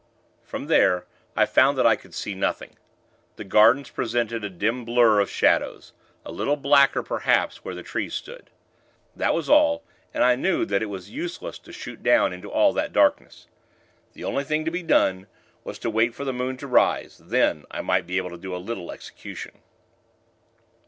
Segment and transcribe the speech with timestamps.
[0.43, 1.05] From there,
[1.35, 2.75] I found that I could see nothing.
[3.35, 5.93] The gardens presented a dim blur of shadows
[6.25, 8.49] a little blacker, perhaps, where the trees stood.
[9.15, 12.73] That was all, and I knew that it was useless to shoot down into all
[12.73, 13.45] that darkness.
[14.13, 15.27] The only thing to be done,
[15.63, 18.55] was to wait for the moon to rise; then, I might be able to do
[18.55, 19.59] a little execution.